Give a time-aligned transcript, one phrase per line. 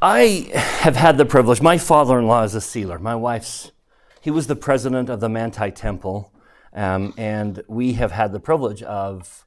[0.00, 1.60] I have had the privilege.
[1.60, 2.98] My father-in-law is a sealer.
[2.98, 3.72] My wife's
[4.20, 6.32] he was the president of the Manti Temple,
[6.72, 9.44] um, and we have had the privilege of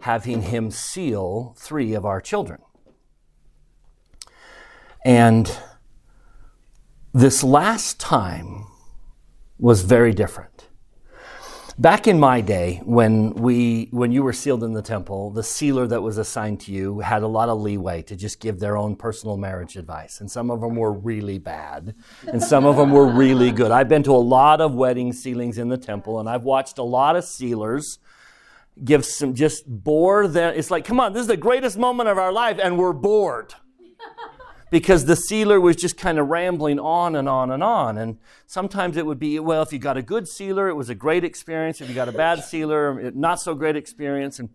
[0.00, 2.60] having him seal three of our children.
[5.04, 5.56] And
[7.12, 8.66] this last time
[9.58, 10.68] was very different.
[11.82, 15.84] Back in my day, when we when you were sealed in the temple, the sealer
[15.88, 18.94] that was assigned to you had a lot of leeway to just give their own
[18.94, 21.96] personal marriage advice, and some of them were really bad,
[22.28, 23.72] and some of them were really good.
[23.72, 26.84] I've been to a lot of wedding sealings in the temple, and I've watched a
[26.84, 27.98] lot of sealers
[28.84, 30.54] give some just bore them.
[30.56, 33.54] It's like, come on, this is the greatest moment of our life, and we're bored
[34.72, 37.98] because the sealer was just kind of rambling on and on and on.
[37.98, 40.94] And sometimes it would be, well, if you got a good sealer, it was a
[40.94, 41.82] great experience.
[41.82, 44.38] If you got a bad sealer, not so great experience.
[44.38, 44.48] And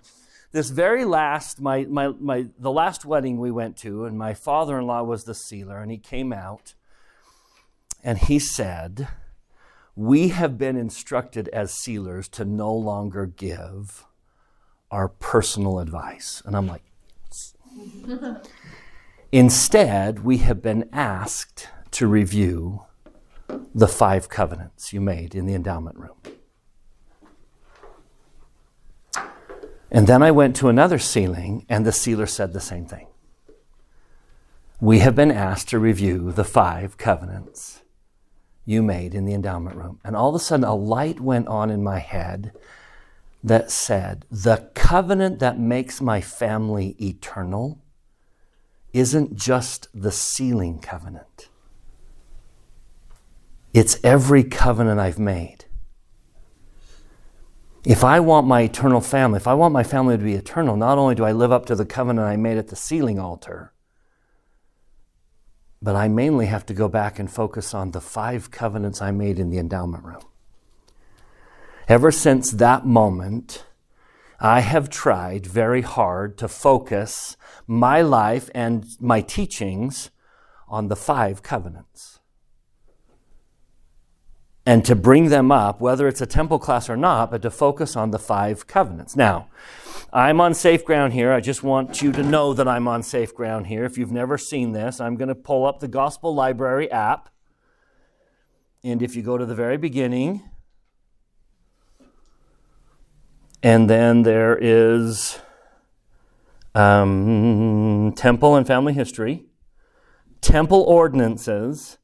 [0.54, 4.80] this very last, my, my, my, the last wedding we went to, and my father
[4.80, 6.74] in law was the sealer, and he came out
[8.04, 9.10] and he said,
[9.96, 14.04] We have been instructed as sealers to no longer give
[14.90, 16.42] our personal advice.
[16.44, 16.82] And I'm like,
[19.38, 22.86] Instead, we have been asked to review
[23.76, 26.18] the five covenants you made in the endowment room.
[29.92, 33.06] And then I went to another sealing, and the sealer said the same thing.
[34.82, 37.84] We have been asked to review the five covenants
[38.66, 40.00] you made in the endowment room.
[40.04, 42.54] And all of a sudden, a light went on in my head
[43.44, 47.84] that said, The covenant that makes my family eternal
[48.98, 51.50] isn't just the sealing covenant,
[53.74, 55.66] it's every covenant I've made.
[57.86, 60.98] If I want my eternal family, if I want my family to be eternal, not
[60.98, 63.72] only do I live up to the covenant I made at the sealing altar,
[65.82, 69.40] but I mainly have to go back and focus on the five covenants I made
[69.40, 70.24] in the endowment room.
[71.88, 73.64] Ever since that moment,
[74.40, 77.38] I have tried very hard to focus
[77.68, 80.10] my life and my teachings
[80.68, 82.20] on the five covenants.
[84.66, 87.96] And to bring them up, whether it's a temple class or not, but to focus
[87.96, 89.16] on the five covenants.
[89.16, 89.48] Now,
[90.12, 91.32] I'm on safe ground here.
[91.32, 93.86] I just want you to know that I'm on safe ground here.
[93.86, 97.30] If you've never seen this, I'm going to pull up the Gospel Library app.
[98.84, 100.50] And if you go to the very beginning,
[103.64, 105.40] and then there is
[106.78, 109.46] um, temple and family history,
[110.42, 111.98] temple ordinances,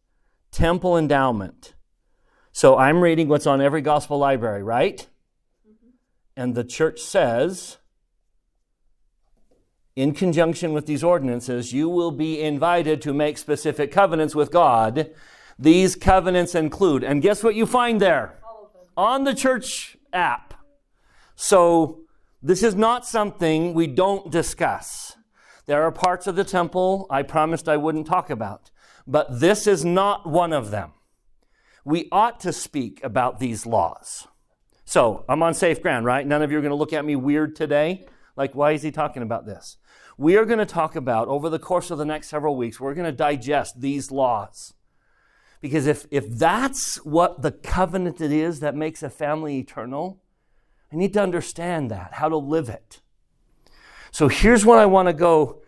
[0.51, 1.75] temple endowment.
[2.51, 5.07] So I'm reading what's on every gospel library, right?
[5.67, 5.89] Mm-hmm.
[6.35, 7.77] And the church says,
[9.95, 15.11] in conjunction with these ordinances, you will be invited to make specific covenants with God.
[15.59, 18.39] These covenants include, and guess what you find there?
[18.97, 20.55] On the church app.
[21.35, 22.02] So
[22.43, 25.15] this is not something we don't discuss.
[25.65, 28.69] There are parts of the temple I promised I wouldn't talk about,
[29.07, 30.91] but this is not one of them.
[31.85, 34.27] We ought to speak about these laws.
[34.83, 36.27] So I'm on safe ground, right?
[36.27, 38.05] None of you are going to look at me weird today.
[38.35, 39.77] Like, why is he talking about this?
[40.17, 42.93] We are going to talk about, over the course of the next several weeks, we're
[42.93, 44.73] going to digest these laws.
[45.61, 50.22] Because if, if that's what the covenant it is that makes a family eternal,
[50.93, 53.01] I need to understand that, how to live it.
[54.11, 55.63] So here's what I want to go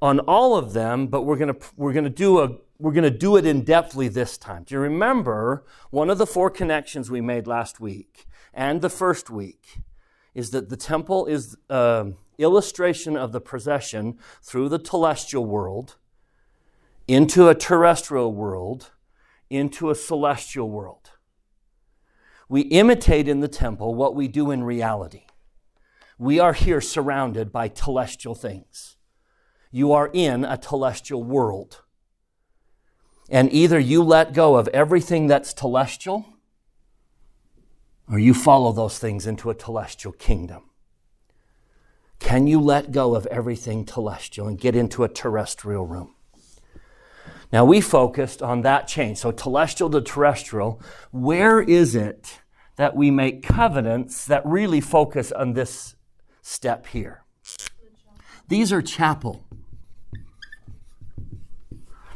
[0.00, 3.02] on all of them, but we're going to we're going to do a we're going
[3.04, 4.62] to do it in depthly this time.
[4.62, 9.30] Do you remember one of the four connections we made last week and the first
[9.30, 9.78] week
[10.32, 15.96] is that the temple is an um, illustration of the procession through the telestial world
[17.08, 18.92] into a terrestrial world
[19.50, 21.10] into a celestial world
[22.52, 25.22] we imitate in the temple what we do in reality.
[26.18, 28.96] We are here surrounded by telestial things.
[29.70, 31.80] You are in a telestial world.
[33.30, 36.26] And either you let go of everything that's telestial,
[38.06, 40.64] or you follow those things into a telestial kingdom.
[42.18, 46.14] Can you let go of everything telestial and get into a terrestrial room?
[47.50, 49.18] Now, we focused on that change.
[49.18, 50.82] So, telestial to terrestrial,
[51.12, 52.41] where is it
[52.76, 55.94] that we make covenants that really focus on this
[56.40, 57.24] step here.
[58.48, 59.44] These are chapel.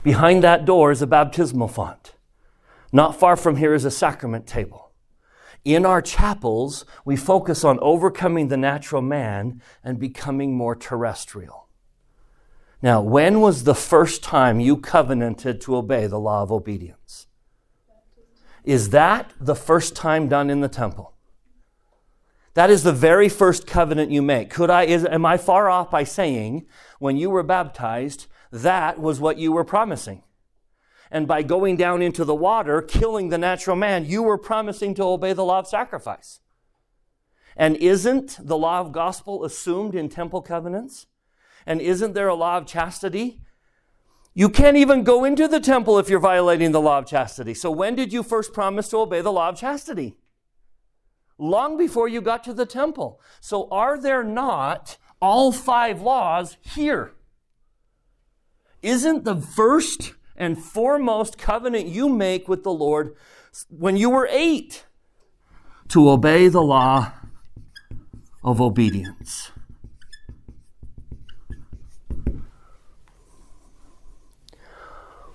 [0.02, 2.14] Behind that door is a baptismal font.
[2.92, 4.92] Not far from here is a sacrament table.
[5.64, 11.66] In our chapels, we focus on overcoming the natural man and becoming more terrestrial.
[12.80, 17.26] Now, when was the first time you covenanted to obey the law of obedience?
[18.66, 21.14] Is that the first time done in the temple?
[22.54, 24.50] That is the very first covenant you make.
[24.50, 26.66] Could I, is, am I far off by saying
[26.98, 30.22] when you were baptized, that was what you were promising?
[31.10, 35.04] And by going down into the water, killing the natural man, you were promising to
[35.04, 36.40] obey the law of sacrifice.
[37.56, 41.06] And isn't the law of gospel assumed in temple covenants?
[41.66, 43.42] And isn't there a law of chastity?
[44.36, 47.54] You can't even go into the temple if you're violating the law of chastity.
[47.54, 50.16] So when did you first promise to obey the law of chastity?
[51.38, 53.20] long before you got to the temple.
[53.40, 57.12] So, are there not all five laws here?
[58.82, 63.16] Isn't the first and foremost covenant you make with the Lord
[63.68, 64.84] when you were eight
[65.88, 67.12] to obey the law
[68.44, 69.50] of obedience?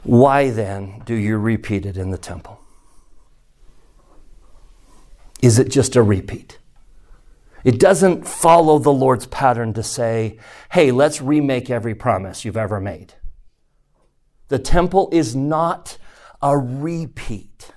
[0.04, 2.60] Why then do you repeat it in the temple?
[5.42, 6.60] Is it just a repeat?
[7.64, 10.40] It doesn't follow the Lord's pattern to say,
[10.72, 13.14] hey, let's remake every promise you've ever made.
[14.48, 15.98] The temple is not
[16.42, 17.72] a repeat.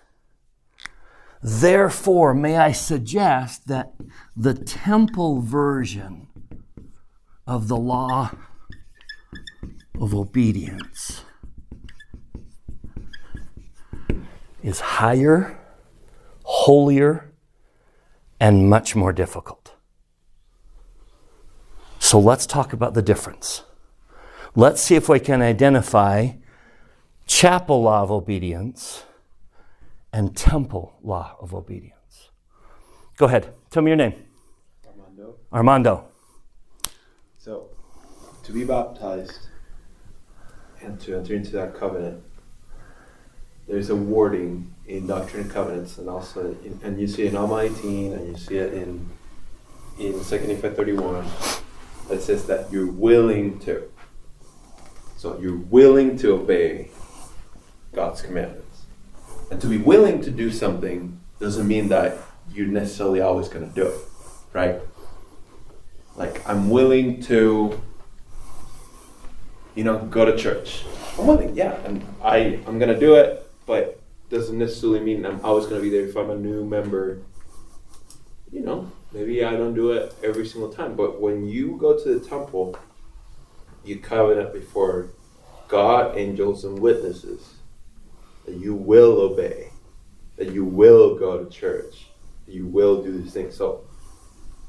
[1.42, 3.92] Therefore, may I suggest that
[4.34, 6.28] the temple version
[7.46, 8.30] of the law
[10.00, 11.22] of obedience
[14.64, 15.60] is higher,
[16.42, 17.30] holier,
[18.40, 19.74] and much more difficult.
[21.98, 23.62] So let's talk about the difference.
[24.56, 26.32] Let's see if we can identify
[27.26, 29.04] chapel law of obedience
[30.12, 32.30] and temple law of obedience.
[33.18, 33.52] Go ahead.
[33.70, 34.14] Tell me your name.
[34.86, 35.36] Armando.
[35.52, 36.04] Armando.
[37.38, 37.68] So,
[38.44, 39.48] to be baptized
[40.80, 42.22] and to enter into that covenant,
[43.66, 47.36] there's a wording in Doctrine and Covenants, and also in, and you see it in
[47.36, 49.08] Alma 18, and you see it in
[49.98, 51.24] in Second Nephi 31
[52.08, 53.90] that says that you're willing to.
[55.16, 56.90] So you're willing to obey
[57.92, 58.82] God's commandments,
[59.50, 62.18] and to be willing to do something doesn't mean that
[62.52, 63.98] you're necessarily always going to do it,
[64.52, 64.80] right?
[66.16, 67.80] Like I'm willing to,
[69.74, 70.84] you know, go to church.
[71.18, 74.00] I'm willing, yeah, and I I'm gonna do it, but
[74.30, 77.22] doesn't necessarily mean I'm always going to be there if I'm a new member.
[78.50, 82.18] You know, maybe I don't do it every single time, but when you go to
[82.18, 82.76] the temple,
[83.84, 85.10] you covenant before
[85.68, 87.54] God, angels, and witnesses
[88.46, 89.70] that you will obey,
[90.36, 92.06] that you will go to church,
[92.46, 93.56] that you will do these things.
[93.56, 93.84] So,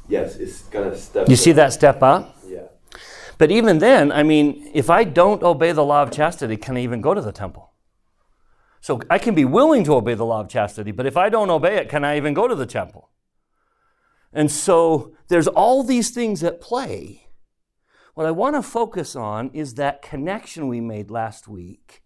[0.08, 1.30] yes, it's gonna step.
[1.30, 2.38] You see that step up?
[2.48, 2.64] Yeah.
[3.38, 6.82] But even then, I mean, if I don't obey the law of chastity, can I
[6.82, 7.72] even go to the temple?
[8.86, 11.50] So I can be willing to obey the law of chastity, but if I don't
[11.50, 13.10] obey it, can I even go to the temple?
[14.32, 17.30] And so there's all these things at play.
[18.14, 22.04] What I want to focus on is that connection we made last week.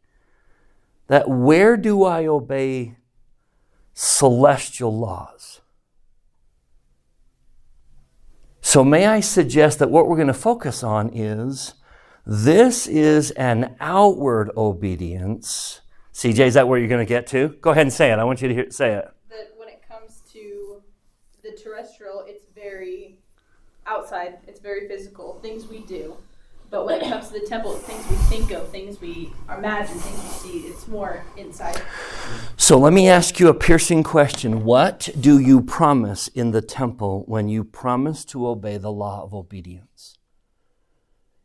[1.07, 2.95] That where do I obey
[3.93, 5.59] celestial laws?
[8.61, 11.73] So, may I suggest that what we're going to focus on is
[12.25, 15.81] this is an outward obedience
[16.19, 17.47] CJ, is that where you're going to get to?
[17.61, 18.19] Go ahead and say it.
[18.19, 19.09] I want you to hear, say it.
[19.29, 20.83] That when it comes to
[21.41, 23.19] the terrestrial, it's very
[23.87, 26.17] outside, it's very physical, things we do.
[26.69, 30.43] But when it comes to the temple, things we think of, things we imagine, things
[30.43, 30.67] we see.
[30.67, 31.81] It's more inside.
[32.57, 34.65] So let me ask you a piercing question.
[34.65, 39.33] What do you promise in the temple when you promise to obey the law of
[39.33, 40.17] obedience?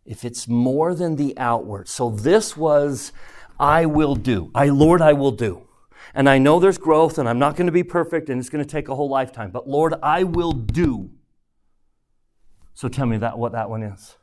[0.05, 1.89] If it's more than the outward.
[1.89, 3.13] So this was
[3.59, 4.51] I will do.
[4.55, 5.63] I, Lord, I will do.
[6.15, 8.65] And I know there's growth and I'm not going to be perfect and it's going
[8.65, 11.11] to take a whole lifetime, but Lord, I will do.
[12.75, 14.17] So tell me that what that one is.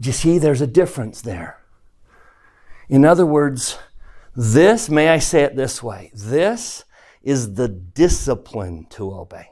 [0.00, 1.60] Do you see there's a difference there?
[2.88, 3.78] In other words,
[4.36, 6.84] this, may I say it this way, this
[7.22, 9.50] is the discipline to obey.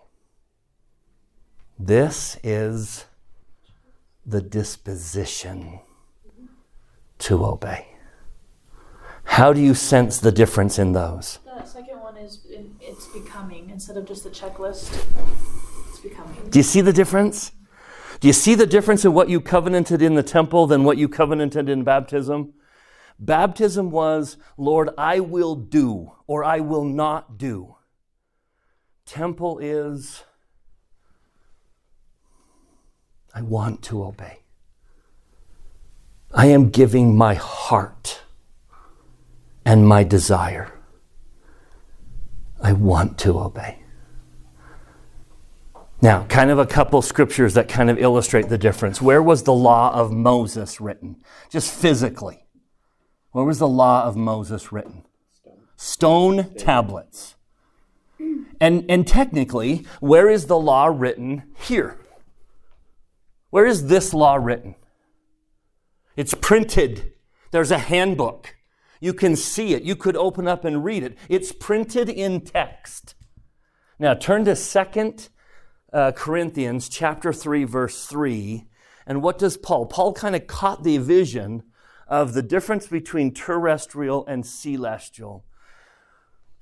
[1.78, 3.06] This is
[4.24, 5.80] the disposition
[7.18, 7.88] to obey.
[9.24, 11.40] How do you sense the difference in those?
[11.44, 15.04] The second one is in, it's becoming instead of just the checklist.
[15.88, 16.36] It's becoming.
[16.48, 17.52] Do you see the difference?
[18.20, 21.08] Do you see the difference in what you covenanted in the temple than what you
[21.08, 22.54] covenanted in baptism?
[23.18, 27.76] Baptism was, Lord, I will do or I will not do.
[29.04, 30.24] Temple is,
[33.34, 34.40] I want to obey.
[36.36, 38.20] I am giving my heart
[39.64, 40.70] and my desire.
[42.62, 43.78] I want to obey.
[46.02, 49.00] Now, kind of a couple scriptures that kind of illustrate the difference.
[49.00, 51.16] Where was the law of Moses written?
[51.50, 52.44] Just physically.
[53.32, 55.04] Where was the law of Moses written?
[55.76, 57.36] Stone tablets.
[58.60, 61.98] And, and technically, where is the law written here?
[63.48, 64.74] Where is this law written?
[66.16, 67.12] It's printed.
[67.50, 68.56] There's a handbook.
[69.00, 69.82] You can see it.
[69.82, 71.16] You could open up and read it.
[71.28, 73.14] It's printed in text.
[73.98, 75.28] Now turn to Second
[75.92, 78.66] uh, Corinthians chapter 3 verse 3.
[79.06, 79.86] And what does Paul?
[79.86, 81.62] Paul kind of caught the vision
[82.08, 85.44] of the difference between terrestrial and celestial.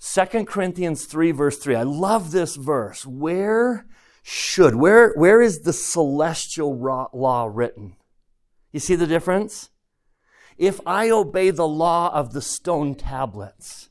[0.01, 1.77] 2 Corinthians 3 verse 3.
[1.77, 3.07] I love this verse.
[3.07, 3.87] Where
[4.23, 6.77] should, where, where is the celestial
[7.13, 7.97] law written?
[8.75, 9.71] You see the difference?
[10.59, 13.89] If I obey the law of the stone tablets,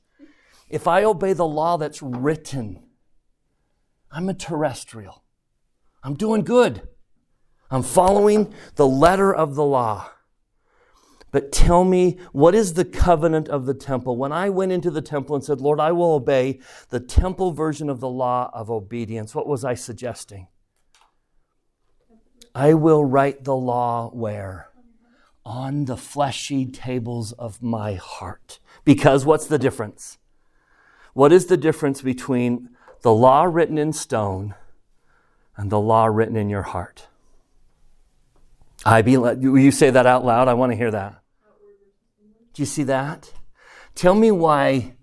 [0.68, 2.84] if I obey the law that's written,
[4.12, 5.24] I'm a terrestrial.
[6.04, 6.86] I'm doing good.
[7.72, 10.10] I'm following the letter of the law.
[11.32, 14.18] But tell me, what is the covenant of the temple?
[14.18, 16.60] When I went into the temple and said, Lord, I will obey
[16.90, 20.48] the temple version of the law of obedience, what was I suggesting?
[22.54, 24.68] I will write the law where?
[25.46, 28.60] On the fleshy tables of my heart.
[28.86, 30.18] Because what's the difference?
[31.14, 32.70] What is the difference between
[33.02, 34.56] the law written in stone
[35.58, 37.08] and the law written in your heart?
[38.86, 40.48] I be, will you say that out loud?
[40.48, 41.22] I want to hear that.
[42.54, 43.32] Do you see that?
[43.96, 44.96] Tell me why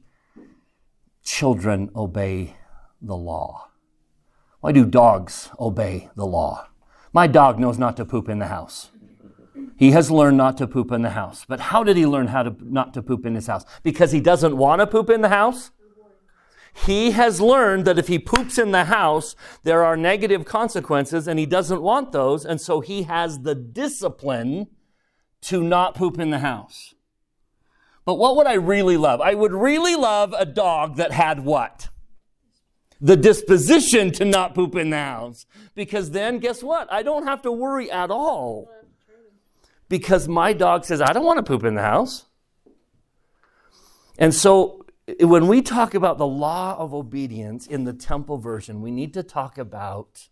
[1.24, 2.56] children obey
[3.00, 3.68] the law.
[4.60, 6.68] Why do dogs obey the law?
[7.12, 8.90] My dog knows not to poop in the house.
[9.76, 11.44] He has learned not to poop in the house.
[11.48, 13.64] But how did he learn how to not to poop in his house?
[13.82, 15.70] Because he doesn't want to poop in the house?
[16.86, 21.38] He has learned that if he poops in the house, there are negative consequences and
[21.38, 22.44] he doesn't want those.
[22.44, 24.68] And so he has the discipline
[25.42, 26.94] to not poop in the house.
[28.04, 29.20] But what would I really love?
[29.20, 31.88] I would really love a dog that had what?
[33.00, 35.46] The disposition to not poop in the house.
[35.74, 36.92] Because then, guess what?
[36.92, 38.68] I don't have to worry at all.
[39.90, 42.24] Because my dog says, I don't want to poop in the house.
[44.16, 44.86] And so,
[45.18, 49.24] when we talk about the law of obedience in the temple version, we need to
[49.24, 50.28] talk about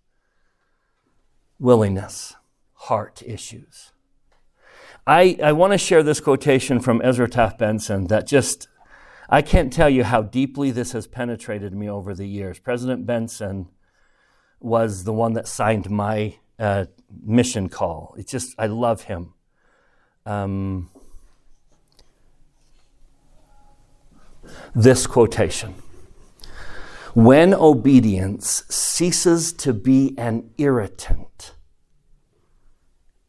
[1.58, 2.36] willingness,
[2.74, 3.92] heart issues.
[5.06, 8.68] I, I want to share this quotation from Ezra Taft Benson that just,
[9.28, 12.60] I can't tell you how deeply this has penetrated me over the years.
[12.60, 13.68] President Benson
[14.60, 16.84] was the one that signed my uh,
[17.24, 18.14] mission call.
[18.18, 19.32] It's just, I love him.
[20.28, 20.90] Um,
[24.74, 25.74] this quotation
[27.14, 31.54] When obedience ceases to be an irritant,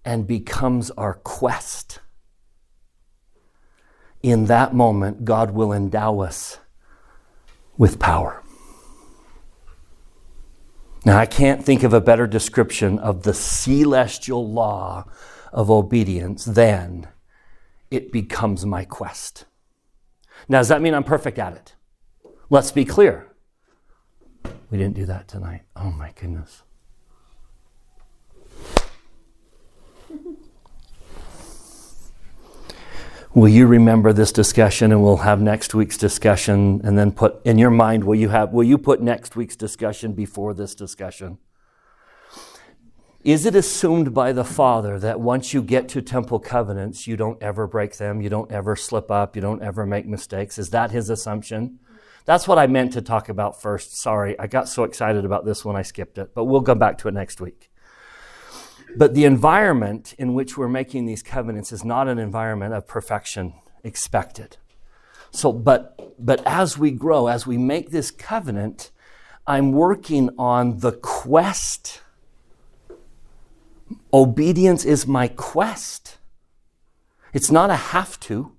[0.10, 2.00] and becomes our quest.
[4.24, 6.58] In that moment, God will endow us
[7.78, 8.42] with power.
[11.06, 15.06] Now, I can't think of a better description of the celestial law
[15.52, 17.08] of obedience then
[17.92, 19.46] it becomes my quest.
[20.48, 21.76] Now, does that mean I'm perfect at it?
[22.50, 23.28] Let's be clear.
[24.72, 25.64] We didn't do that tonight.
[25.76, 26.64] Oh my goodness.
[33.36, 37.60] Will you remember this discussion and we'll have next week's discussion and then put in
[37.60, 41.38] your mind will you have will you put next week's discussion before this discussion?
[43.24, 47.42] Is it assumed by the Father that once you get to temple covenants, you don't
[47.44, 50.58] ever break them, you don't ever slip up, you don't ever make mistakes?
[50.58, 51.80] Is that his assumption?
[52.24, 54.00] That's what I meant to talk about first.
[54.00, 56.98] Sorry, I got so excited about this when I skipped it, but we'll come back
[57.00, 57.70] to it next week.
[58.96, 63.54] But the environment in which we're making these covenants is not an environment of perfection
[63.84, 64.56] expected.
[65.32, 68.92] So, but, but as we grow, as we make this covenant,
[69.46, 72.02] I'm working on the quest.
[74.14, 76.18] Obedience is my quest.
[77.34, 78.54] It's not a have to.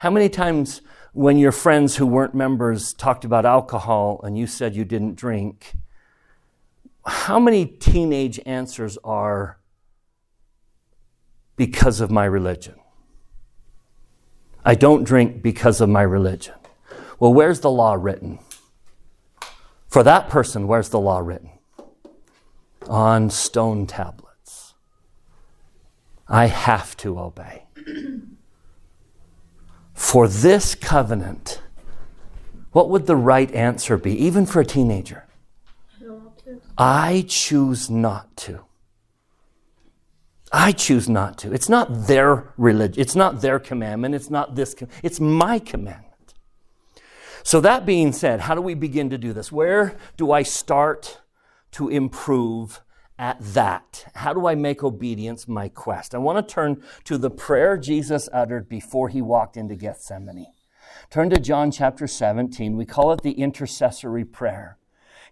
[0.00, 0.82] How many times
[1.12, 5.74] when your friends who weren't members talked about alcohol and you said you didn't drink,
[7.06, 9.58] how many teenage answers are
[11.56, 12.74] because of my religion?
[14.64, 16.54] I don't drink because of my religion.
[17.20, 18.40] Well, where's the law written?
[19.86, 21.50] For that person, where's the law written?
[22.88, 24.25] On stone tablets.
[26.28, 27.64] I have to obey.
[29.94, 31.60] for this covenant,
[32.72, 35.26] what would the right answer be, even for a teenager?
[36.76, 38.60] I choose not to.
[40.52, 41.52] I choose not to.
[41.52, 43.00] It's not their religion.
[43.00, 44.14] It's not their commandment.
[44.14, 44.74] It's not this.
[44.74, 46.34] Com- it's my commandment.
[47.42, 49.50] So that being said, how do we begin to do this?
[49.50, 51.20] Where do I start
[51.72, 52.80] to improve
[53.18, 54.10] at that?
[54.14, 56.14] How do I make obedience my quest?
[56.14, 60.52] I want to turn to the prayer Jesus uttered before he walked into Gethsemane.
[61.10, 62.76] Turn to John chapter 17.
[62.76, 64.78] We call it the intercessory prayer.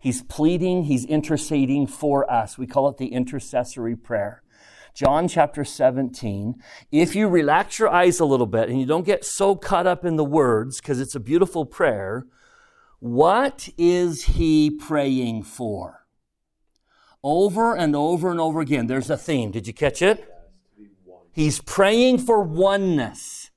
[0.01, 2.59] He's pleading, he's interceding for us.
[2.59, 4.43] We call it the intercessory prayer.
[4.95, 6.55] John chapter 17.
[6.93, 10.05] If you relax your eyes a little bit and you don't get so caught up
[10.05, 12.27] in the words, because it's a beautiful prayer,
[13.01, 16.04] what is he praying for?
[17.25, 19.51] Over and over and over again, there's a theme.
[19.51, 20.31] Did you catch it?
[21.33, 23.51] He's praying for oneness.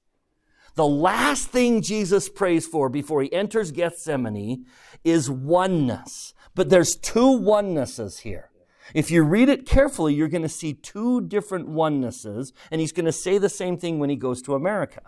[0.76, 4.66] The last thing Jesus prays for before he enters Gethsemane
[5.04, 6.34] is oneness.
[6.56, 8.52] But there's two onenesses here.
[8.94, 13.06] If you read it carefully, you're going to see two different onenesses, and he's going
[13.06, 15.02] to say the same thing when he goes to America.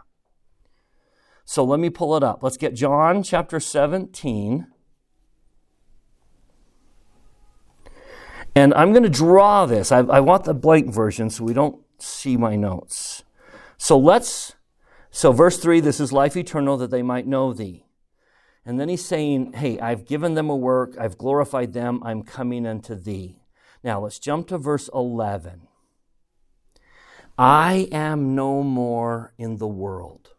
[1.45, 2.43] So let me pull it up.
[2.43, 4.67] Let's get John chapter 17.
[8.55, 9.91] And I'm going to draw this.
[9.91, 13.23] I, I, want the blank version so we don't see my notes.
[13.77, 14.55] So let's,
[15.11, 17.85] so verse 3 this is life eternal that they might know thee.
[18.65, 22.65] And then he's saying, Hey, I've given them a work, I've glorified them, I'm coming
[22.65, 23.41] unto thee.
[23.83, 25.67] Now let's jump to verse 11.
[27.37, 30.33] I am no more in the world,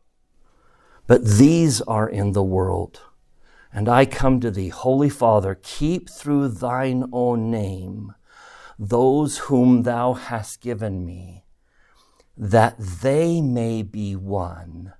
[1.06, 3.00] but these are in the world.
[3.72, 8.14] And I come to thee, Holy Father, keep through thine own name
[8.80, 11.44] those whom thou hast given me,
[12.34, 14.94] that they may be one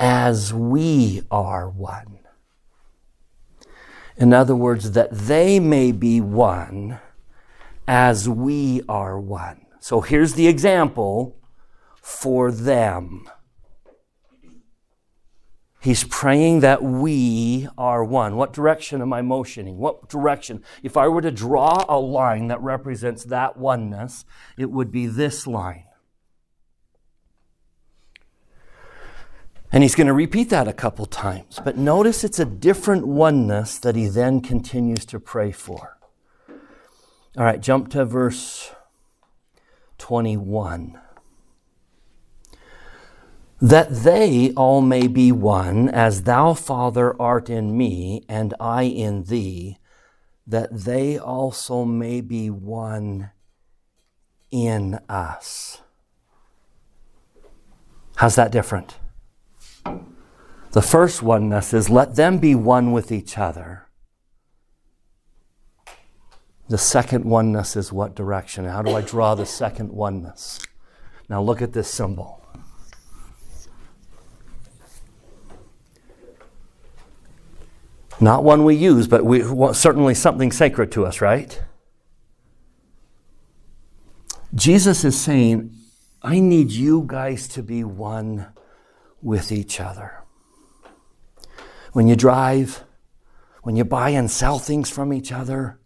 [0.00, 2.18] as we are one.
[4.16, 6.98] In other words, that they may be one
[7.86, 9.66] as we are one.
[9.78, 11.36] So here's the example
[12.02, 13.28] for them.
[15.84, 18.36] He's praying that we are one.
[18.36, 19.76] What direction am I motioning?
[19.76, 20.64] What direction?
[20.82, 24.24] If I were to draw a line that represents that oneness,
[24.56, 25.84] it would be this line.
[29.70, 31.60] And he's going to repeat that a couple times.
[31.62, 35.98] But notice it's a different oneness that he then continues to pray for.
[37.36, 38.70] All right, jump to verse
[39.98, 40.98] 21.
[43.60, 49.24] That they all may be one, as thou, Father, art in me, and I in
[49.24, 49.78] thee,
[50.46, 53.30] that they also may be one
[54.50, 55.80] in us.
[58.16, 58.96] How's that different?
[60.72, 63.86] The first oneness is let them be one with each other.
[66.68, 68.64] The second oneness is what direction?
[68.64, 70.60] How do I draw the second oneness?
[71.28, 72.43] Now look at this symbol.
[78.20, 81.60] Not one we use, but we, certainly something sacred to us, right?
[84.54, 85.74] Jesus is saying,
[86.22, 88.46] I need you guys to be one
[89.20, 90.22] with each other.
[91.92, 92.84] When you drive,
[93.62, 95.80] when you buy and sell things from each other,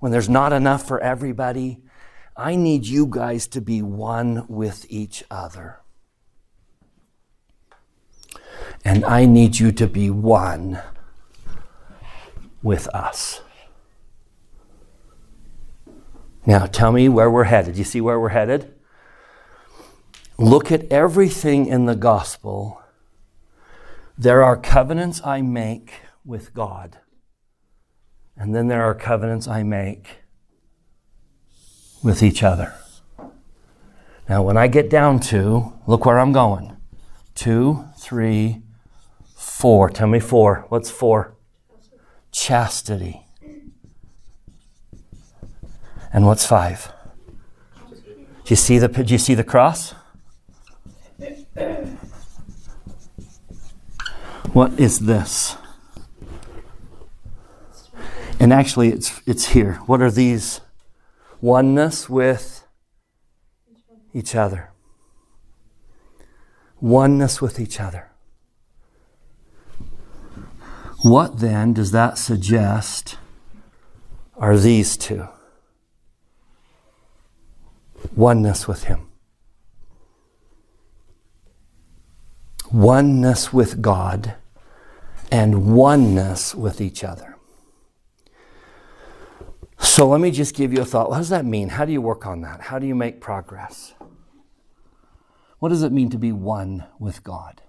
[0.00, 1.82] when there's not enough for everybody,
[2.36, 5.80] I need you guys to be one with each other.
[8.84, 10.80] And I need you to be one
[12.62, 13.42] with us.
[16.46, 17.76] Now, tell me where we're headed.
[17.76, 18.74] You see where we're headed?
[20.38, 22.80] Look at everything in the gospel.
[24.16, 25.92] There are covenants I make
[26.24, 26.98] with God.
[28.36, 30.22] And then there are covenants I make
[32.02, 32.74] with each other.
[34.28, 36.76] Now, when I get down to, look where I'm going
[37.34, 38.62] two, three,
[39.34, 39.88] four.
[39.88, 40.66] Tell me four.
[40.68, 41.36] What's four?
[42.32, 43.26] Chastity.
[46.12, 46.92] And what's five?
[47.90, 47.96] Do
[48.48, 49.94] you see the, do you see the cross?
[54.52, 55.56] What is this?
[58.40, 59.74] And actually, it's, it's here.
[59.86, 60.60] What are these?
[61.40, 62.66] Oneness with
[64.12, 64.70] each other.
[66.80, 68.09] Oneness with each other.
[71.02, 73.16] What then does that suggest
[74.36, 75.28] are these two?
[78.14, 79.10] Oneness with Him.
[82.70, 84.34] oneness with God
[85.30, 87.36] and oneness with each other.
[89.78, 91.10] So let me just give you a thought.
[91.10, 91.70] What does that mean?
[91.70, 92.62] How do you work on that?
[92.62, 93.94] How do you make progress?
[95.58, 97.62] What does it mean to be one with God?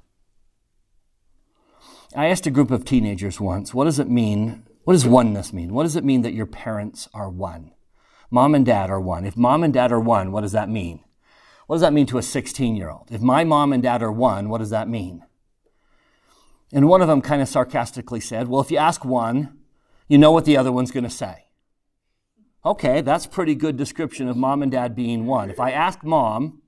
[2.16, 4.64] I asked a group of teenagers once, what does it mean?
[4.84, 5.74] What does oneness mean?
[5.74, 7.72] What does it mean that your parents are one?
[8.30, 9.26] Mom and dad are one.
[9.26, 11.04] If mom and dad are one, what does that mean?
[11.68, 13.10] What does that mean to a 16 year old?
[13.12, 15.24] If my mom and dad are one, what does that mean?
[16.74, 19.58] And one of them kind of sarcastically said, Well, if you ask one,
[20.08, 21.46] you know what the other one's going to say.
[22.66, 25.50] Okay, that's pretty good description of mom and dad being one.
[25.50, 26.61] If I ask mom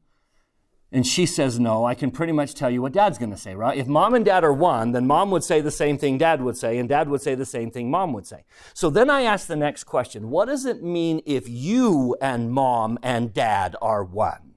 [0.93, 3.55] and she says no, I can pretty much tell you what dad's going to say,
[3.55, 3.75] right?
[3.75, 6.55] If mom and dad are one, then mom would say the same thing dad would
[6.55, 8.45] say, and dad would say the same thing mom would say.
[8.75, 12.99] So then I ask the next question What does it mean if you and mom
[13.01, 14.53] and dad are one?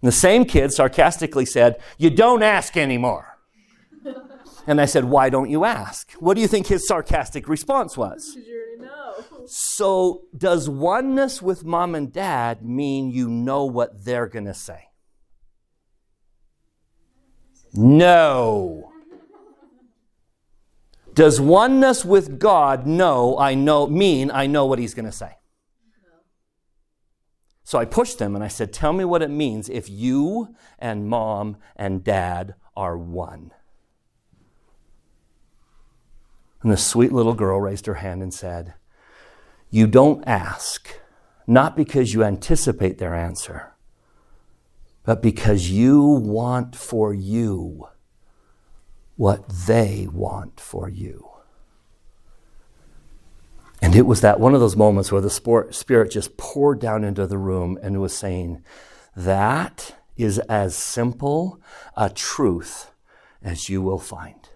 [0.00, 3.36] And the same kid sarcastically said, You don't ask anymore.
[4.66, 6.12] And I said, Why don't you ask?
[6.12, 8.34] What do you think his sarcastic response was?
[8.34, 8.97] Because you already know.
[9.50, 14.90] So, does oneness with mom and dad mean you know what they're going to say?
[17.72, 18.92] No.
[21.14, 25.32] Does oneness with God know I know mean I know what he's going to say?
[27.64, 31.08] So I pushed them and I said, "Tell me what it means if you and
[31.08, 33.52] mom and dad are one."
[36.62, 38.74] And the sweet little girl raised her hand and said,
[39.70, 41.00] You don't ask,
[41.46, 43.72] not because you anticipate their answer,
[45.04, 47.88] but because you want for you
[49.16, 51.28] what they want for you.
[53.82, 57.26] And it was that one of those moments where the Spirit just poured down into
[57.26, 58.64] the room and was saying,
[59.16, 61.60] That is as simple
[61.96, 62.90] a truth
[63.42, 64.48] as you will find.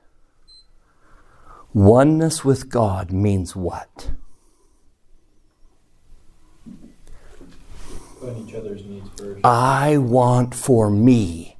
[1.72, 4.10] Oneness with God means what?
[8.22, 9.44] Putting each other's needs first.
[9.44, 11.56] I want for me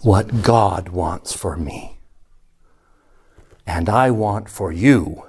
[0.00, 1.98] what God wants for me.
[3.64, 5.22] And I want for you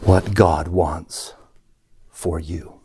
[0.00, 1.34] what God wants
[2.08, 2.80] for you.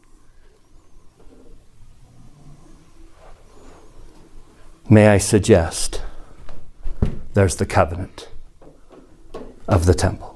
[4.90, 6.02] May I suggest
[7.34, 8.28] there's the covenant
[9.70, 10.31] of the temple.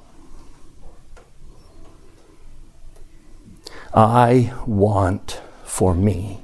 [3.97, 6.41] I want for me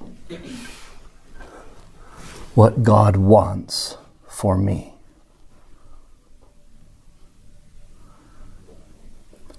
[2.56, 4.94] what God wants for me.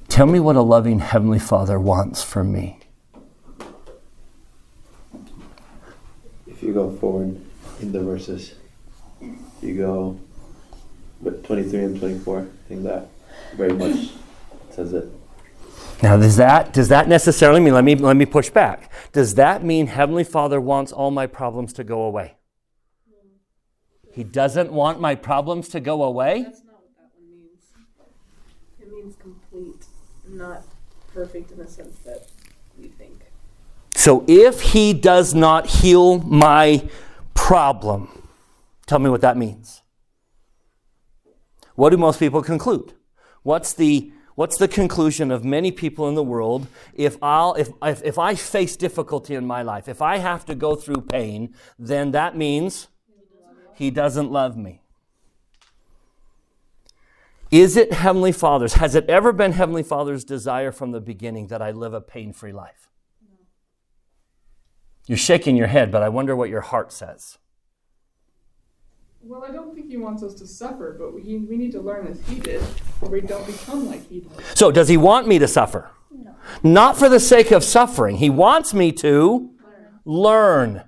[0.09, 2.79] Tell me what a loving Heavenly Father wants for me.
[6.47, 7.39] If you go forward
[7.83, 8.55] in the verses,
[9.61, 10.19] you go
[11.21, 13.09] with 23 and 24, I think that
[13.55, 14.13] very much
[14.71, 15.13] says it.
[16.03, 17.75] Now, does that does that necessarily mean?
[17.75, 18.91] Let me let me push back.
[19.13, 22.35] Does that mean Heavenly Father wants all my problems to go away?
[24.13, 26.43] He doesn't want my problems to go away.
[26.43, 27.63] That's not what that one means.
[28.81, 29.87] It means complete,
[30.29, 30.65] not
[31.15, 32.27] perfect in the sense that
[32.79, 33.21] we think.
[33.95, 36.89] So, if He does not heal my
[37.35, 38.29] problem,
[38.87, 39.83] tell me what that means.
[41.75, 42.93] What do most people conclude?
[43.45, 46.67] What's the What's the conclusion of many people in the world?
[46.95, 50.55] If, I'll, if, if, if I face difficulty in my life, if I have to
[50.55, 52.89] go through pain, then that means
[53.75, 54.81] he doesn't love me.
[57.51, 58.75] Is it Heavenly Father's?
[58.75, 62.33] Has it ever been Heavenly Father's desire from the beginning that I live a pain
[62.33, 62.89] free life?
[65.07, 67.37] You're shaking your head, but I wonder what your heart says.
[69.25, 72.09] Well, I don't think he wants us to suffer, but we, we need to learn
[72.09, 72.61] as he did,
[73.01, 74.33] or we don't become like he did.
[74.55, 75.91] So, does he want me to suffer?
[76.11, 76.35] No.
[76.65, 78.17] Not for the sake of suffering.
[78.17, 79.51] He wants me to
[80.05, 80.75] learn.
[80.75, 80.85] learn.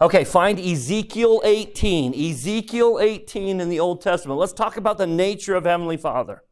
[0.00, 2.14] Okay, find Ezekiel 18.
[2.14, 4.40] Ezekiel 18 in the Old Testament.
[4.40, 6.42] Let's talk about the nature of Heavenly Father.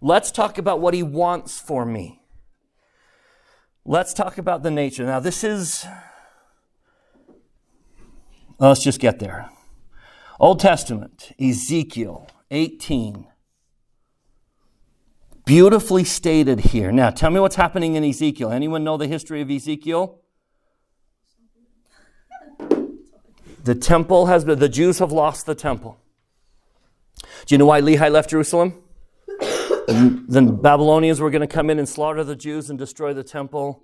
[0.00, 2.22] Let's talk about what he wants for me.
[3.84, 5.04] Let's talk about the nature.
[5.04, 5.84] Now, this is
[8.60, 9.48] Let's just get there.
[10.38, 13.26] Old Testament, Ezekiel 18.
[15.46, 16.92] Beautifully stated here.
[16.92, 18.50] Now, tell me what's happening in Ezekiel.
[18.52, 20.20] Anyone know the history of Ezekiel?
[23.64, 25.98] The temple has been, the Jews have lost the temple.
[27.46, 28.82] Do you know why Lehi left Jerusalem?
[29.26, 33.82] the Babylonians were going to come in and slaughter the Jews and destroy the temple.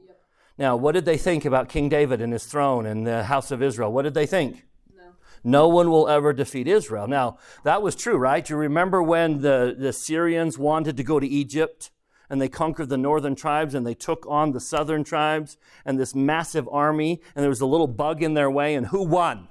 [0.58, 3.62] Now, what did they think about King David and his throne and the house of
[3.62, 3.92] Israel?
[3.92, 4.64] What did they think?
[4.96, 5.02] No.
[5.44, 7.06] No one will ever defeat Israel.
[7.06, 8.48] Now, that was true, right?
[8.48, 11.90] You remember when the, the Syrians wanted to go to Egypt
[12.30, 16.14] and they conquered the northern tribes and they took on the southern tribes and this
[16.14, 19.48] massive army, and there was a little bug in their way, and who won?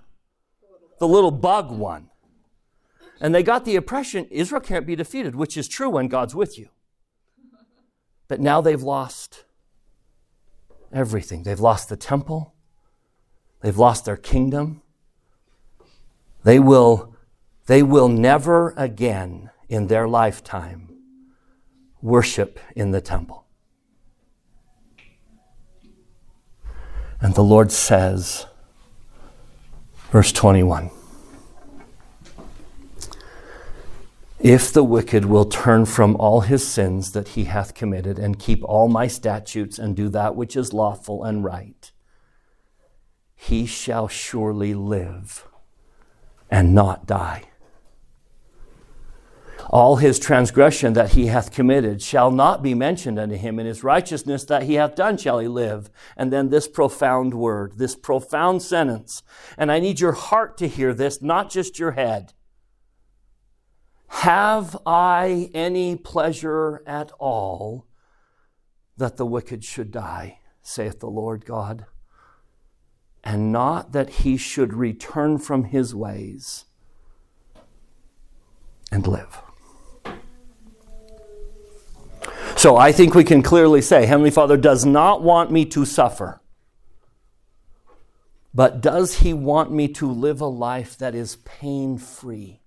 [0.99, 2.09] The little bug won.
[3.21, 6.57] And they got the impression Israel can't be defeated, which is true when God's with
[6.57, 6.69] you.
[8.27, 9.45] But now they've lost
[10.95, 11.43] everything.
[11.43, 12.55] They've lost the temple,
[13.61, 14.81] they've lost their kingdom.
[16.43, 17.15] They will,
[17.65, 20.95] they will never again in their lifetime
[22.03, 23.45] worship in the temple.
[27.19, 28.45] And the Lord says,
[30.11, 30.91] verse 21
[34.45, 38.63] If the wicked will turn from all his sins that he hath committed and keep
[38.63, 41.91] all my statutes and do that which is lawful and right,
[43.35, 45.47] he shall surely live
[46.51, 47.45] and not die.
[49.71, 53.83] All his transgression that he hath committed shall not be mentioned unto him, and his
[53.83, 55.89] righteousness that he hath done shall he live.
[56.15, 59.23] And then this profound word, this profound sentence.
[59.57, 62.34] And I need your heart to hear this, not just your head.
[64.07, 67.85] Have I any pleasure at all
[68.97, 71.85] that the wicked should die, saith the Lord God,
[73.23, 76.65] and not that he should return from his ways
[78.91, 79.41] and live?
[82.55, 86.41] So I think we can clearly say Heavenly Father does not want me to suffer.
[88.55, 92.61] But does He want me to live a life that is pain free?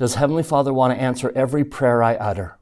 [0.00, 2.56] Does Heavenly Father want to answer every prayer I utter?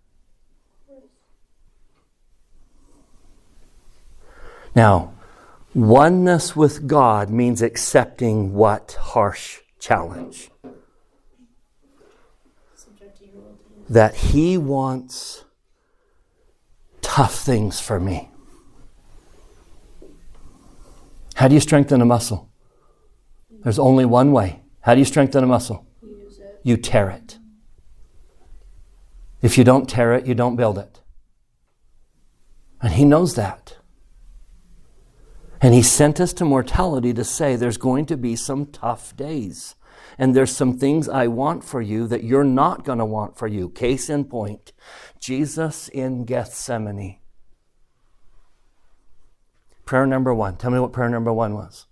[4.74, 5.14] Now,
[5.72, 10.50] oneness with God means accepting what harsh challenge?
[13.88, 15.44] That He wants
[17.02, 18.32] tough things for me.
[21.36, 22.50] How do you strengthen a muscle?
[23.62, 24.62] There's only one way.
[24.80, 25.87] How do you strengthen a muscle?
[26.62, 27.38] You tear it.
[29.40, 31.00] If you don't tear it, you don't build it.
[32.80, 33.76] And He knows that.
[35.60, 39.74] And He sent us to mortality to say there's going to be some tough days.
[40.16, 43.46] And there's some things I want for you that you're not going to want for
[43.46, 43.68] you.
[43.70, 44.72] Case in point
[45.20, 47.18] Jesus in Gethsemane.
[49.84, 50.56] Prayer number one.
[50.56, 51.86] Tell me what prayer number one was.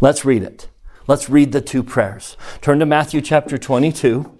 [0.00, 0.68] Let's read it.
[1.06, 2.36] Let's read the two prayers.
[2.62, 4.38] Turn to Matthew chapter 22.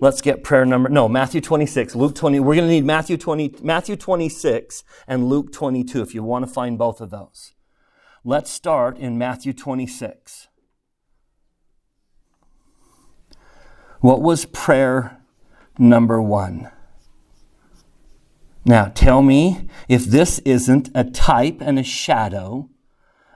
[0.00, 2.40] Let's get prayer number, no, Matthew 26, Luke 20.
[2.40, 6.52] We're going to need Matthew 20, Matthew 26 and Luke 22 if you want to
[6.52, 7.54] find both of those.
[8.24, 10.48] Let's start in Matthew 26.
[14.00, 15.22] What was prayer
[15.78, 16.70] number one?
[18.64, 22.70] Now, tell me if this isn't a type and a shadow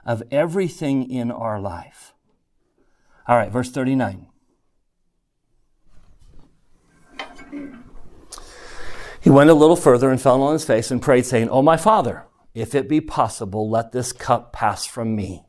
[0.03, 2.14] of everything in our life.
[3.27, 4.27] All right, verse 39.
[9.19, 11.77] He went a little further and fell on his face and prayed, saying, Oh, my
[11.77, 15.47] Father, if it be possible, let this cup pass from me.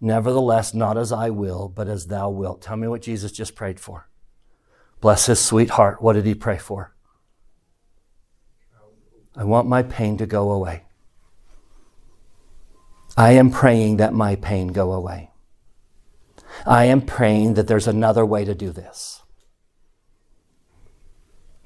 [0.00, 2.62] Nevertheless, not as I will, but as thou wilt.
[2.62, 4.08] Tell me what Jesus just prayed for.
[5.00, 6.00] Bless his sweet heart.
[6.00, 6.94] What did he pray for?
[9.34, 10.84] I want my pain to go away.
[13.16, 15.29] I am praying that my pain go away.
[16.66, 19.22] I am praying that there's another way to do this.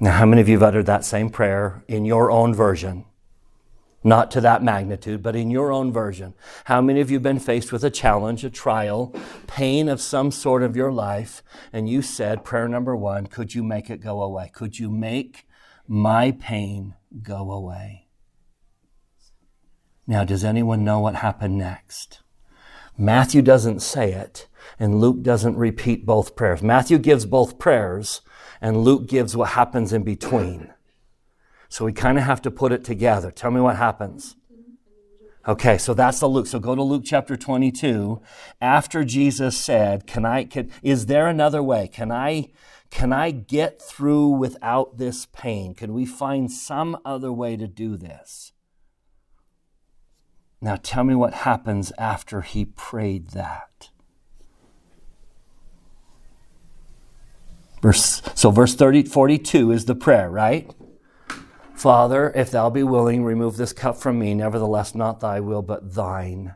[0.01, 3.05] Now, how many of you have uttered that same prayer in your own version?
[4.07, 6.35] Not to that magnitude, but in your own version.
[6.64, 9.14] How many of you have been faced with a challenge, a trial,
[9.47, 11.42] pain of some sort of your life,
[11.73, 14.51] and you said, prayer number one, could you make it go away?
[14.53, 15.47] Could you make
[15.88, 18.09] my pain go away?
[20.07, 22.20] Now, does anyone know what happened next?
[22.96, 24.46] Matthew doesn't say it,
[24.78, 26.62] and Luke doesn't repeat both prayers.
[26.62, 28.20] Matthew gives both prayers,
[28.61, 30.72] and Luke gives what happens in between.
[31.68, 33.30] So we kind of have to put it together.
[33.33, 34.37] Tell me what happens.
[35.46, 36.46] Okay, so that's the Luke.
[36.46, 38.22] So go to Luke chapter 22.
[38.62, 41.87] After Jesus said, "Can I can is there another way?
[41.88, 42.48] Can I
[42.90, 45.74] can I get through without this pain?
[45.74, 48.54] Can we find some other way to do this?"
[50.64, 53.90] Now tell me what happens after he prayed that.
[57.83, 60.74] Verse, so verse 30, 42 is the prayer, right?
[61.74, 64.33] Father, if thou be willing, remove this cup from me.
[64.33, 66.55] Nevertheless, not thy will, but thine.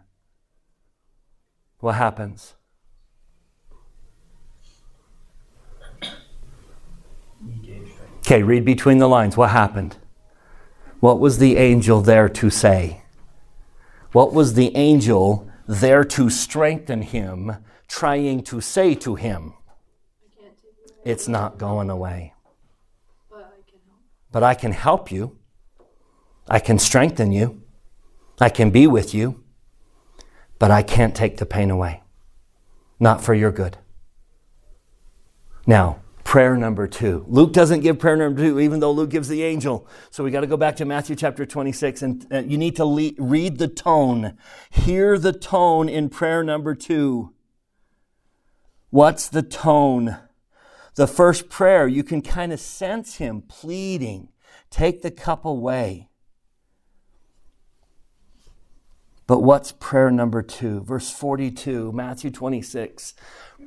[1.81, 2.55] What happens?
[8.21, 9.37] Okay, read between the lines.
[9.37, 9.99] What happened?
[11.01, 13.03] What was the angel there to say?
[14.13, 17.57] What was the angel there to strengthen him,
[17.89, 19.55] trying to say to him?
[21.05, 22.35] It's not going away.
[24.31, 25.39] But I can help you.
[26.49, 27.63] I can strengthen you.
[28.41, 29.43] I can be with you.
[30.59, 32.03] But I can't take the pain away.
[32.99, 33.79] Not for your good.
[35.67, 37.25] Now, prayer number two.
[37.27, 39.89] Luke doesn't give prayer number two, even though Luke gives the angel.
[40.11, 43.13] So we got to go back to Matthew chapter 26, and you need to le-
[43.17, 44.37] read the tone.
[44.69, 47.33] Hear the tone in prayer number two.
[48.91, 50.19] What's the tone?
[50.97, 54.29] The first prayer, you can kind of sense him pleading,
[54.69, 56.11] take the cup away.
[59.27, 60.83] But what's prayer number two?
[60.85, 63.15] Verse 42, Matthew 26.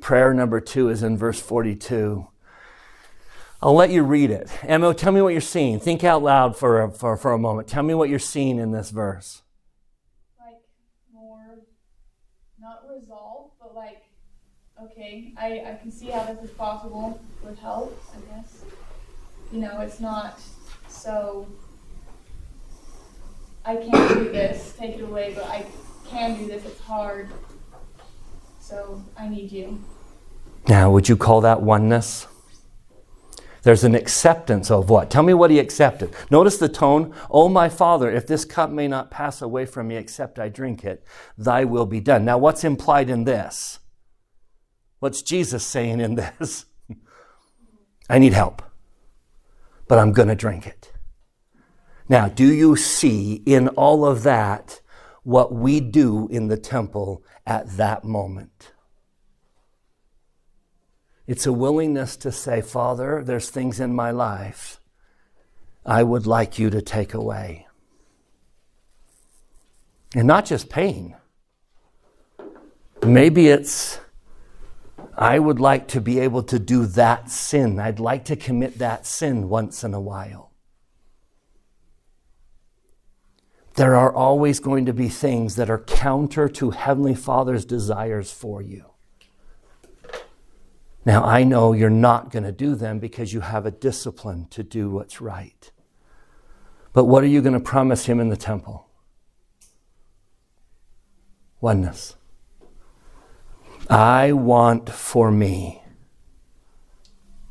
[0.00, 2.28] Prayer number two is in verse 42.
[3.62, 4.50] I'll let you read it.
[4.64, 5.78] Emma, tell me what you're seeing.
[5.78, 7.68] Think out loud for a, for, for a moment.
[7.68, 9.42] Tell me what you're seeing in this verse.
[10.40, 10.58] like
[11.12, 11.60] more
[12.58, 14.02] not resolve, but like
[14.82, 18.64] okay, I, I can see how this is possible with help, I guess.
[19.52, 20.40] You know, it's not
[20.88, 21.46] so
[23.64, 25.64] I can't do this, take it away, but I
[26.08, 27.28] can do this, it's hard.
[28.58, 29.80] So I need you.
[30.66, 32.26] Now, would you call that oneness?
[33.62, 35.10] There's an acceptance of what?
[35.10, 36.14] Tell me what he accepted.
[36.30, 37.14] Notice the tone.
[37.30, 40.84] Oh, my Father, if this cup may not pass away from me except I drink
[40.84, 41.04] it,
[41.38, 42.24] thy will be done.
[42.24, 43.78] Now, what's implied in this?
[44.98, 46.66] What's Jesus saying in this?
[48.10, 48.62] I need help,
[49.86, 50.92] but I'm going to drink it.
[52.08, 54.80] Now, do you see in all of that
[55.22, 58.72] what we do in the temple at that moment?
[61.32, 64.78] It's a willingness to say, Father, there's things in my life
[65.86, 67.66] I would like you to take away.
[70.14, 71.16] And not just pain.
[73.02, 73.98] Maybe it's,
[75.16, 77.80] I would like to be able to do that sin.
[77.80, 80.50] I'd like to commit that sin once in a while.
[83.76, 88.60] There are always going to be things that are counter to Heavenly Father's desires for
[88.60, 88.91] you.
[91.04, 94.62] Now, I know you're not going to do them because you have a discipline to
[94.62, 95.70] do what's right.
[96.92, 98.88] But what are you going to promise Him in the temple?
[101.60, 102.16] Oneness.
[103.90, 105.82] I want for me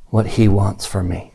[0.07, 1.33] what He wants for me.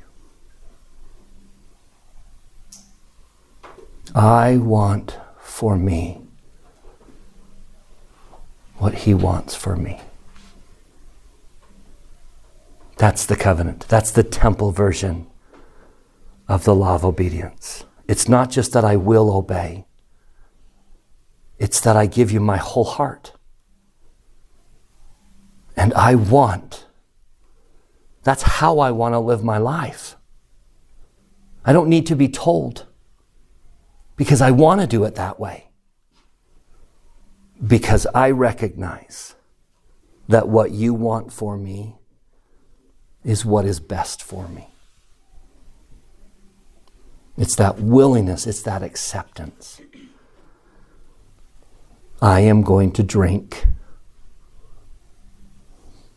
[4.15, 6.23] I want for me
[8.79, 10.01] what He wants for me.
[12.97, 13.87] That's the covenant.
[13.89, 15.27] That's the temple version
[16.49, 17.85] of the law of obedience.
[18.09, 19.87] It's not just that I will obey,
[21.59, 23.33] it's that I give you my whole heart.
[25.77, 26.87] And I want.
[28.23, 30.17] That's how I want to live my life.
[31.65, 32.87] I don't need to be told
[34.17, 35.69] because I want to do it that way.
[37.65, 39.35] Because I recognize
[40.29, 41.97] that what you want for me
[43.27, 44.69] is what is best for me.
[47.37, 49.81] It's that willingness, it's that acceptance.
[52.23, 53.67] I am going to drink.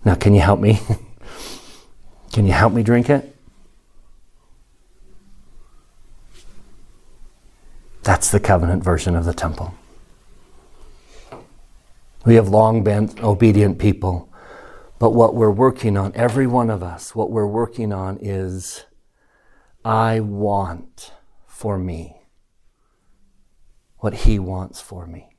[0.05, 0.79] Now, can you help me?
[2.31, 3.35] can you help me drink it?
[8.03, 9.73] That's the covenant version of the temple.
[12.23, 14.28] We have long been obedient people,
[14.99, 18.85] but what we're working on, every one of us, what we're working on is
[19.83, 21.13] I want
[21.47, 22.17] for me
[23.99, 25.29] what He wants for me.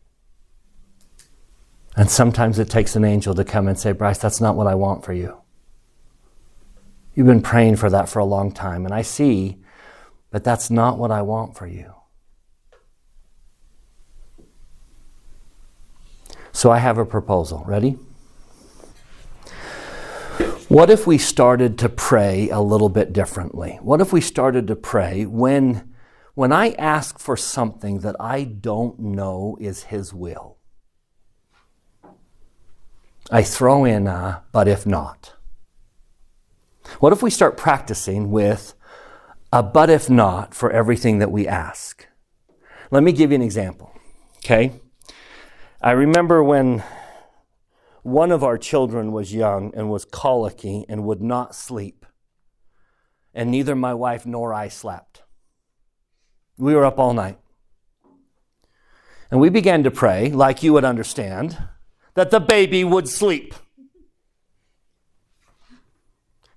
[1.96, 4.74] And sometimes it takes an angel to come and say, Bryce, that's not what I
[4.74, 5.40] want for you.
[7.14, 9.58] You've been praying for that for a long time, and I see,
[10.30, 11.92] but that's not what I want for you.
[16.52, 17.62] So I have a proposal.
[17.66, 17.98] Ready?
[20.70, 23.80] What if we started to pray a little bit differently?
[23.82, 25.92] What if we started to pray when,
[26.34, 30.58] when I ask for something that I don't know is His will?
[33.32, 35.32] I throw in a, but if not.
[37.00, 38.74] What if we start practicing with,
[39.52, 42.06] a but if not for everything that we ask.
[42.92, 43.90] Let me give you an example.
[44.36, 44.74] Okay?
[45.82, 46.84] I remember when
[48.02, 52.06] one of our children was young and was colicky and would not sleep.
[53.34, 55.22] And neither my wife nor I slept.
[56.56, 57.38] We were up all night.
[59.30, 61.56] And we began to pray, like you would understand,
[62.14, 63.54] that the baby would sleep.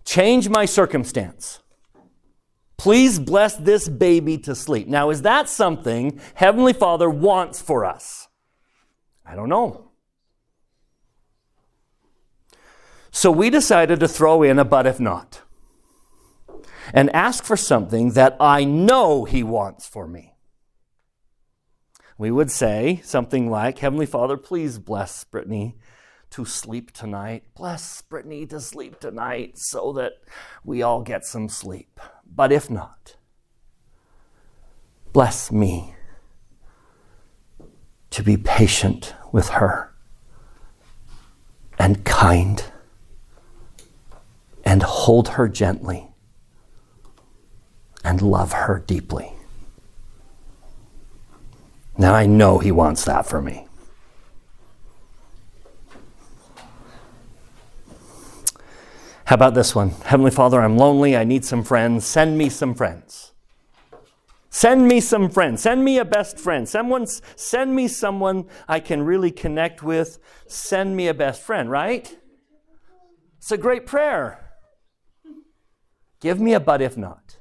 [0.05, 1.59] Change my circumstance.
[2.77, 4.87] Please bless this baby to sleep.
[4.87, 8.27] Now, is that something Heavenly Father wants for us?
[9.25, 9.92] I don't know.
[13.15, 15.43] So we decided to throw in a but if not
[16.91, 20.33] and ask for something that I know He wants for me.
[22.17, 25.77] We would say something like, Heavenly Father, please bless Brittany
[26.31, 27.43] to sleep tonight.
[27.55, 30.13] Bless Brittany to sleep tonight so that
[30.63, 31.99] we all get some sleep.
[32.25, 33.15] But if not,
[35.13, 35.93] bless me
[38.09, 39.93] to be patient with her
[41.77, 42.72] and kind
[44.63, 46.09] and hold her gently
[48.03, 49.33] and love her deeply.
[51.97, 53.67] Now I know He wants that for me.
[59.25, 59.91] How about this one?
[60.05, 61.15] Heavenly Father, I'm lonely.
[61.15, 62.05] I need some friends.
[62.05, 63.31] Send me some friends.
[64.49, 65.61] Send me some friends.
[65.61, 66.67] Send me a best friend.
[66.67, 70.19] Someone, send me someone I can really connect with.
[70.47, 72.15] Send me a best friend, right?
[73.37, 74.42] It's a great prayer.
[76.23, 77.35] Give me a but if not.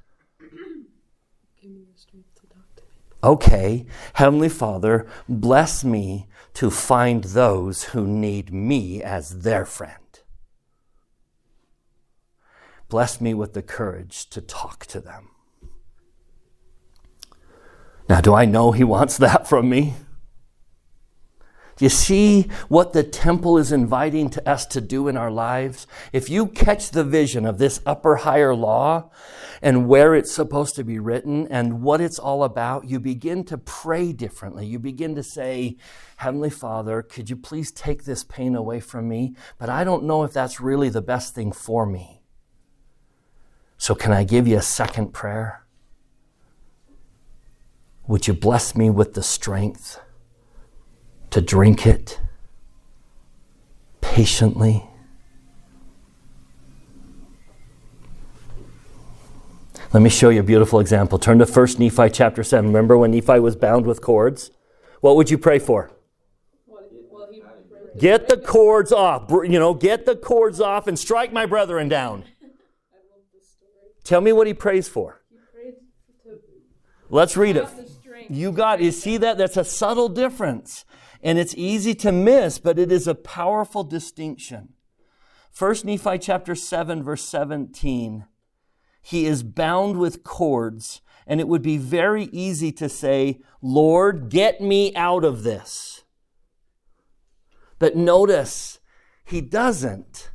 [3.22, 10.18] Okay, Heavenly Father, bless me to find those who need me as their friend.
[12.88, 15.28] Bless me with the courage to talk to them.
[18.08, 19.94] Now, do I know He wants that from me?
[21.82, 25.88] Do you see what the temple is inviting to us to do in our lives?
[26.12, 29.10] If you catch the vision of this upper higher law
[29.60, 33.58] and where it's supposed to be written and what it's all about, you begin to
[33.58, 34.64] pray differently.
[34.64, 35.76] You begin to say,
[36.18, 39.34] Heavenly Father, could you please take this pain away from me?
[39.58, 42.22] But I don't know if that's really the best thing for me.
[43.76, 45.66] So, can I give you a second prayer?
[48.06, 49.98] Would you bless me with the strength
[51.32, 52.20] to drink it
[54.00, 54.84] patiently?
[59.92, 61.18] Let me show you a beautiful example.
[61.18, 62.66] Turn to 1 Nephi chapter 7.
[62.66, 64.50] Remember when Nephi was bound with cords?
[65.00, 65.90] What would you pray for?
[67.98, 69.30] Get the cords off.
[69.30, 72.24] You know, get the cords off and strike my brethren down.
[74.02, 75.22] Tell me what he prays for.
[77.10, 77.68] Let's read it.
[78.30, 79.36] You got, you see that?
[79.36, 80.86] That's a subtle difference.
[81.22, 84.70] And it's easy to miss, but it is a powerful distinction.
[85.50, 88.26] First Nephi chapter 7, verse 17.
[89.02, 94.60] He is bound with cords, and it would be very easy to say, Lord, get
[94.60, 96.04] me out of this.
[97.78, 98.80] But notice,
[99.24, 100.30] he doesn't.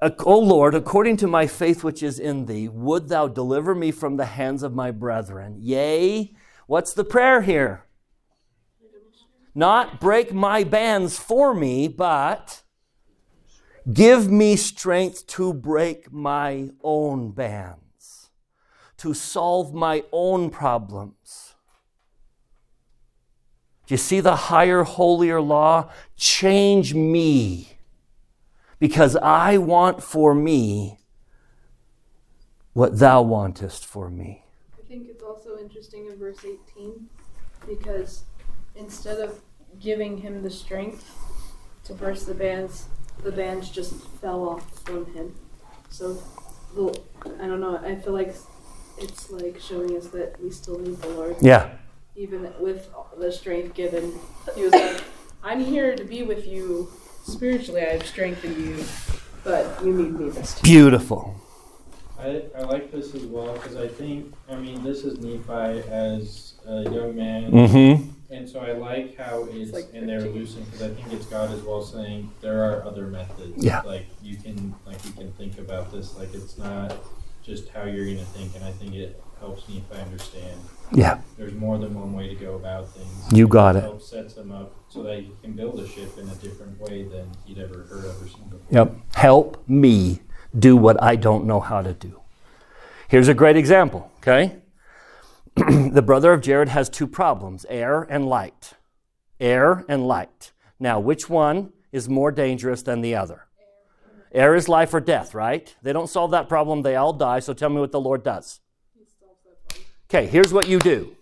[0.00, 4.16] O Lord, according to my faith which is in thee, would thou deliver me from
[4.16, 5.56] the hands of my brethren?
[5.58, 6.32] Yea,
[6.66, 7.84] what's the prayer here?
[9.58, 12.62] Not break my bands for me, but
[13.92, 18.30] give me strength to break my own bands,
[18.98, 21.56] to solve my own problems.
[23.88, 25.90] Do you see the higher, holier law?
[26.16, 27.78] Change me
[28.78, 31.00] because I want for me
[32.74, 34.44] what thou wantest for me.
[34.78, 37.08] I think it's also interesting in verse 18
[37.66, 38.22] because
[38.76, 39.40] instead of
[39.80, 41.10] giving him the strength
[41.84, 42.86] to burst the bands,
[43.22, 45.34] the bands just fell off from him.
[45.90, 46.22] So,
[46.74, 47.00] the,
[47.40, 48.34] I don't know, I feel like
[48.98, 51.36] it's like showing us that we still need the Lord.
[51.40, 51.70] Yeah.
[52.16, 52.88] Even with
[53.18, 54.18] the strength given.
[54.54, 55.04] He was like,
[55.42, 56.90] I'm here to be with you
[57.24, 57.82] spiritually.
[57.82, 58.84] I have strengthened you,
[59.44, 60.62] but you need me this time.
[60.64, 61.34] Beautiful.
[62.18, 66.54] I, I like this as well because I think, I mean, this is Nephi as
[66.66, 67.52] a young man.
[67.52, 68.10] Mm-hmm.
[68.30, 70.38] And so I like how it's, like in there 15.
[70.38, 73.64] loosing because I think it's God as well saying there are other methods.
[73.64, 73.80] Yeah.
[73.82, 76.16] Like you can, like you can think about this.
[76.16, 76.94] Like it's not
[77.42, 78.54] just how you're going to think.
[78.54, 80.58] And I think it helps me if I understand
[80.92, 83.32] Yeah, there's more than one way to go about things.
[83.32, 83.82] you got it.
[83.82, 87.04] Helps sets him up so that he can build a ship in a different way
[87.04, 88.66] than he'd ever heard of or seen before.
[88.70, 88.94] Yep.
[89.14, 90.20] Help me
[90.58, 92.20] do what I don't know how to do.
[93.08, 94.56] Here's a great example, okay?
[95.92, 98.74] the brother of Jared has two problems air and light.
[99.40, 100.52] Air and light.
[100.78, 103.46] Now, which one is more dangerous than the other?
[104.32, 105.74] Air is life or death, right?
[105.82, 107.40] They don't solve that problem, they all die.
[107.40, 108.60] So tell me what the Lord does.
[110.08, 111.16] Okay, here's what you do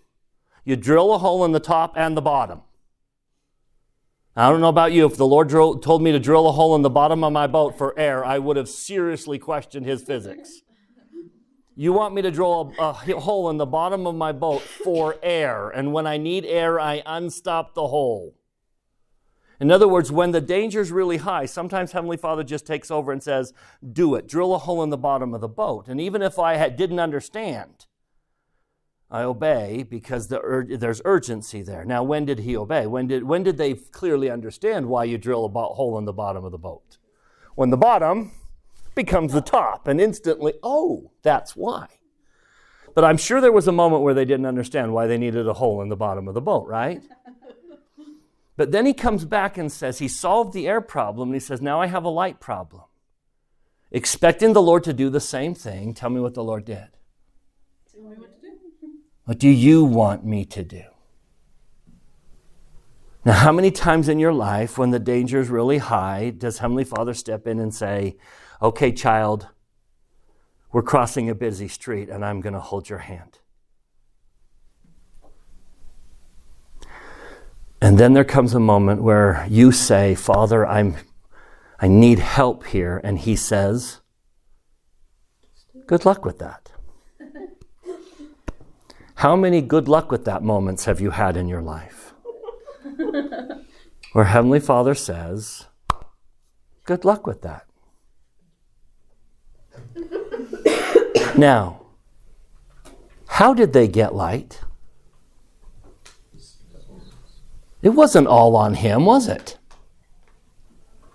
[0.65, 2.61] you drill a hole in the top and the bottom.
[4.35, 5.05] I don't know about you.
[5.05, 7.47] If the Lord drill, told me to drill a hole in the bottom of my
[7.47, 10.61] boat for air, I would have seriously questioned his physics.
[11.79, 15.15] You want me to drill a, a hole in the bottom of my boat for
[15.23, 18.33] air, and when I need air, I unstop the hole.
[19.59, 23.11] In other words, when the danger is really high, sometimes Heavenly Father just takes over
[23.11, 23.53] and says,
[23.93, 24.27] Do it.
[24.27, 25.87] Drill a hole in the bottom of the boat.
[25.87, 27.85] And even if I had, didn't understand,
[29.11, 31.85] I obey because the ur- there's urgency there.
[31.85, 32.87] Now, when did he obey?
[32.87, 36.13] When did, when did they clearly understand why you drill a bo- hole in the
[36.13, 36.97] bottom of the boat?
[37.53, 38.31] When the bottom
[38.97, 41.87] becomes the top, and instantly, oh, that's why.
[42.93, 45.53] But I'm sure there was a moment where they didn't understand why they needed a
[45.53, 47.01] hole in the bottom of the boat, right?
[48.57, 51.61] But then he comes back and says, He solved the air problem, and he says,
[51.61, 52.81] Now I have a light problem.
[53.91, 56.87] Expecting the Lord to do the same thing, tell me what the Lord did.
[57.93, 58.47] Tell me what to do.
[59.25, 60.85] What do you want me to do?
[63.25, 66.85] Now, how many times in your life, when the danger is really high, does Heavenly
[66.85, 68.15] Father step in and say,
[68.61, 69.47] Okay, child,
[70.71, 73.39] we're crossing a busy street and I'm going to hold your hand?
[77.79, 80.95] And then there comes a moment where you say, Father, I'm,
[81.79, 82.99] I need help here.
[83.03, 84.01] And He says,
[85.85, 86.71] Good luck with that.
[89.15, 92.13] How many good luck with that moments have you had in your life?
[94.13, 95.67] Where Heavenly Father says,
[96.83, 97.66] Good luck with that.
[101.37, 101.85] Now,
[103.27, 104.61] how did they get light?
[107.81, 109.57] It wasn't all on him, was it?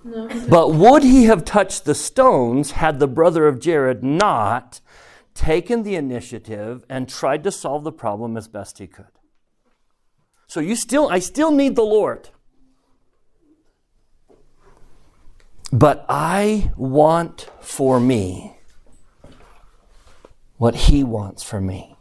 [0.05, 0.29] No.
[0.49, 4.81] But would he have touched the stones had the brother of Jared not
[5.35, 9.07] taken the initiative and tried to solve the problem as best he could?
[10.47, 12.31] So you still I still need the Lord.
[15.73, 18.59] But I want for me
[20.63, 21.97] what he wants for me.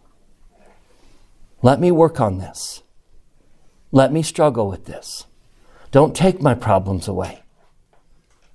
[1.63, 2.83] Let me work on this.
[3.91, 5.25] Let me struggle with this.
[5.89, 7.41] Don't take my problems away.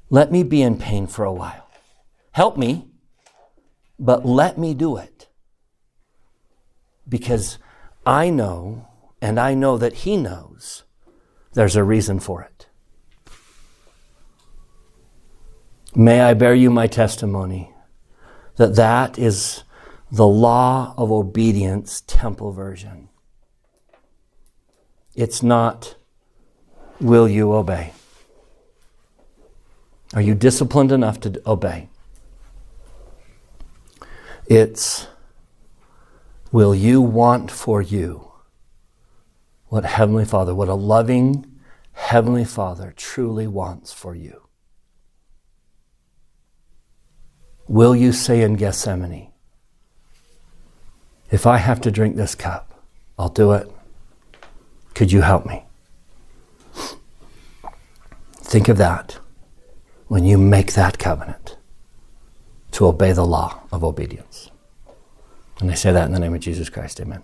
[0.08, 1.68] Let me be in pain for a while.
[2.30, 2.86] Help me,
[3.98, 5.26] but let me do it.
[7.08, 7.58] Because
[8.06, 8.86] I know,
[9.20, 10.84] and I know that He knows,
[11.54, 12.68] there's a reason for it.
[15.96, 17.72] May I bear you my testimony
[18.54, 19.64] that that is
[20.16, 23.10] the law of obedience temple version.
[25.14, 25.96] It's not,
[26.98, 27.92] will you obey?
[30.14, 31.90] Are you disciplined enough to obey?
[34.46, 35.06] It's,
[36.50, 38.32] will you want for you
[39.66, 41.44] what Heavenly Father, what a loving
[41.92, 44.48] Heavenly Father truly wants for you?
[47.68, 49.32] Will you say in Gethsemane,
[51.30, 52.82] if I have to drink this cup,
[53.18, 53.70] I'll do it?
[54.94, 55.64] Could you help me?
[58.36, 59.18] Think of that
[60.08, 61.56] when you make that covenant
[62.72, 64.50] to obey the law of obedience.
[65.58, 67.00] And I say that in the name of Jesus Christ.
[67.00, 67.22] Amen.